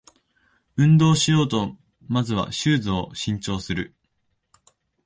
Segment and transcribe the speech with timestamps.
[0.77, 1.75] 運動しようと
[2.07, 3.93] まずはシューズを新調する